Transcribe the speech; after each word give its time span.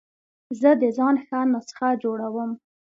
زه 0.59 0.69
د 0.81 0.83
ځان 0.97 1.15
ښه 1.25 1.39
نسخه 1.53 1.87
جوړوم. 2.03 2.51